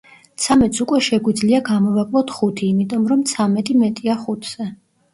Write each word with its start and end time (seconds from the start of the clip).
ცამეტს 0.45 0.81
უკვე 0.85 1.01
შეგვიძლია 1.07 1.59
გამოვაკლოთ 1.69 2.35
ხუთი, 2.39 2.73
იმიტომ, 2.75 3.07
რომ 3.15 3.25
ცამეტი 3.37 3.81
მეტია 3.87 4.21
ხუთზე. 4.27 4.73